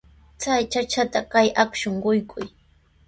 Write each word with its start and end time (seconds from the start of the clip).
Chay 0.41 0.63
chachata 0.71 1.19
kay 1.31 1.47
akshun 1.63 1.95
quykuy. 2.03 2.45